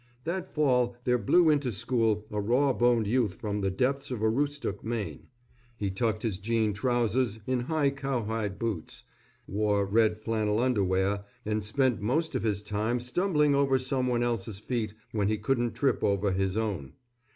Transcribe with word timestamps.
That 0.23 0.51
fall 0.55 0.95
there 1.03 1.19
blew 1.19 1.51
into 1.51 1.71
school 1.71 2.25
a 2.31 2.41
rawboned 2.41 3.05
youth 3.05 3.35
from 3.35 3.61
the 3.61 3.69
depths 3.69 4.09
of 4.09 4.23
Aroostook, 4.23 4.83
Maine. 4.83 5.27
He 5.77 5.91
tucked 5.91 6.23
his 6.23 6.39
jean 6.39 6.73
trousers 6.73 7.39
in 7.45 7.59
high 7.59 7.91
cowhide 7.91 8.57
boots, 8.57 9.03
wore 9.47 9.85
red 9.85 10.17
flannel 10.17 10.57
underwear, 10.57 11.23
and 11.45 11.63
spent 11.63 12.01
most 12.01 12.33
of 12.33 12.41
his 12.41 12.63
time 12.63 12.99
stumbling 12.99 13.53
over 13.53 13.77
some 13.77 14.07
one 14.07 14.23
else's 14.23 14.57
feet 14.57 14.95
when 15.11 15.27
he 15.27 15.37
couldn't 15.37 15.75
trip 15.75 16.03
over 16.03 16.31
his 16.31 16.57
own. 16.57 16.93